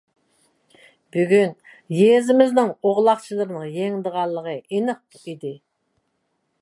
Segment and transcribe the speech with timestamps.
[1.15, 1.51] بۈگۈن
[1.97, 5.55] يېزىمىزنىڭ ئوغلاقچىلىرىنىڭ يېڭىدىغانلىقى ئېنىق ئىدى.